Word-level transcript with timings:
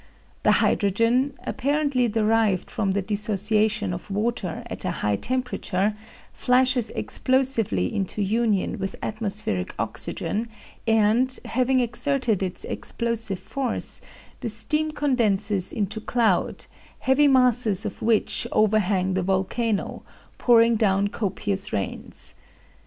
The 0.41 0.53
hydrogen, 0.53 1.35
apparently 1.45 2.07
derived 2.07 2.71
from 2.71 2.93
the 2.93 3.03
dissociation 3.03 3.93
of 3.93 4.09
water 4.09 4.63
at 4.65 4.83
a 4.83 4.89
high 4.89 5.15
temperature, 5.15 5.95
flashes 6.33 6.89
explosively 6.95 7.93
into 7.93 8.23
union 8.23 8.79
with 8.79 8.95
atmospheric 9.03 9.75
oxygen, 9.77 10.47
and, 10.87 11.39
having 11.45 11.81
exerted 11.81 12.41
its 12.41 12.63
explosive 12.65 13.37
force, 13.39 14.01
the 14.39 14.49
steam 14.49 14.89
condenses 14.89 15.71
into 15.71 16.01
cloud, 16.01 16.65
heavy 17.01 17.27
masses 17.27 17.85
of 17.85 18.01
which 18.01 18.47
overhang 18.51 19.13
the 19.13 19.21
volcano, 19.21 20.01
pouring 20.39 20.77
down 20.77 21.09
copious 21.09 21.71
rains. 21.71 22.33